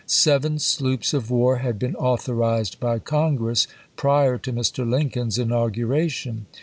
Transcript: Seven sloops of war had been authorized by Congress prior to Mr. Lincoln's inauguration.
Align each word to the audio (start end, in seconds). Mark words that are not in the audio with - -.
Seven 0.07 0.57
sloops 0.57 1.13
of 1.13 1.29
war 1.29 1.57
had 1.57 1.77
been 1.77 1.95
authorized 1.95 2.79
by 2.79 2.97
Congress 2.97 3.67
prior 3.95 4.39
to 4.39 4.51
Mr. 4.51 4.83
Lincoln's 4.89 5.37
inauguration. 5.37 6.47